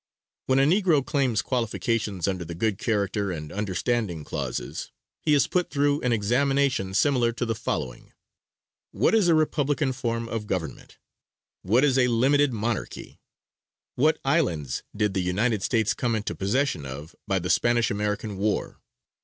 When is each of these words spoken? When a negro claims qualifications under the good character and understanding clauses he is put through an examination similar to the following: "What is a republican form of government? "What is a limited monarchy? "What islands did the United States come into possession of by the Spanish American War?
When 0.47 0.57
a 0.57 0.63
negro 0.65 1.05
claims 1.05 1.43
qualifications 1.43 2.27
under 2.27 2.43
the 2.43 2.55
good 2.55 2.79
character 2.79 3.31
and 3.31 3.51
understanding 3.51 4.23
clauses 4.23 4.91
he 5.19 5.35
is 5.35 5.45
put 5.45 5.69
through 5.69 6.01
an 6.01 6.11
examination 6.11 6.95
similar 6.95 7.31
to 7.33 7.45
the 7.45 7.53
following: 7.53 8.11
"What 8.89 9.13
is 9.13 9.27
a 9.27 9.35
republican 9.35 9.93
form 9.93 10.27
of 10.27 10.47
government? 10.47 10.97
"What 11.61 11.83
is 11.83 11.99
a 11.99 12.07
limited 12.07 12.51
monarchy? 12.51 13.19
"What 13.93 14.17
islands 14.25 14.81
did 14.95 15.13
the 15.13 15.21
United 15.21 15.61
States 15.61 15.93
come 15.93 16.15
into 16.15 16.33
possession 16.33 16.83
of 16.83 17.15
by 17.27 17.37
the 17.37 17.51
Spanish 17.51 17.91
American 17.91 18.39
War? 18.39 18.81